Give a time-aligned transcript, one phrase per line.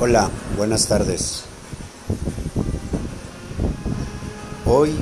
[0.00, 1.42] Hola, buenas tardes.
[4.64, 4.94] Hoy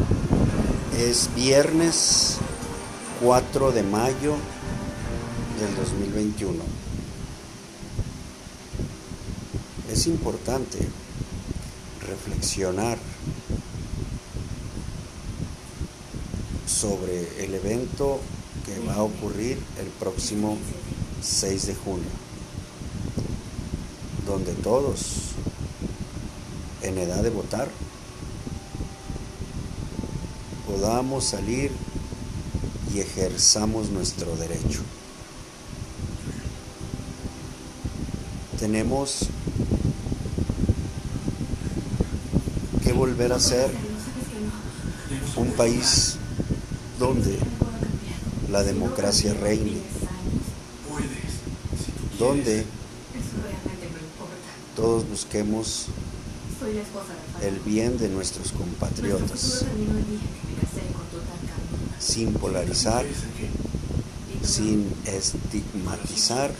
[0.98, 2.38] es viernes
[3.22, 4.36] 4 de mayo
[5.60, 6.64] del 2021.
[9.92, 10.78] Es importante
[12.08, 12.96] reflexionar
[16.66, 18.18] sobre el evento
[18.64, 20.56] que va a ocurrir el próximo
[21.22, 22.08] 6 de junio,
[24.26, 25.30] donde todos
[26.82, 27.68] en edad de votar
[30.66, 31.70] podamos salir
[32.92, 34.80] y ejerzamos nuestro derecho.
[38.58, 39.28] Tenemos
[42.82, 43.70] que volver a ser
[45.36, 46.16] un país
[46.98, 47.38] donde
[48.50, 49.78] la democracia reine,
[52.18, 52.64] donde
[54.76, 55.86] todos busquemos
[57.42, 59.64] el bien de nuestros compatriotas,
[61.98, 63.06] sin polarizar,
[64.42, 66.52] sin estigmatizar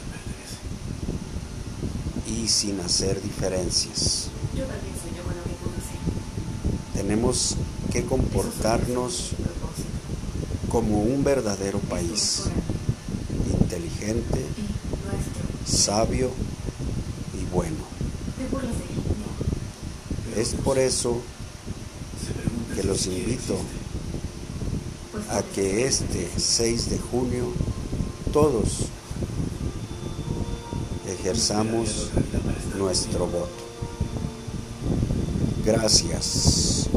[2.26, 4.28] y sin hacer diferencias.
[6.94, 7.56] Tenemos
[7.92, 9.32] que comportarnos
[10.70, 12.44] como un verdadero país,
[13.60, 14.40] inteligente,
[15.66, 16.30] sabio
[17.38, 17.95] y bueno.
[20.36, 21.20] Es por eso
[22.74, 23.56] que los invito
[25.30, 27.46] a que este 6 de junio
[28.32, 28.86] todos
[31.08, 32.10] ejerzamos
[32.76, 33.48] nuestro voto.
[35.64, 36.88] Gracias.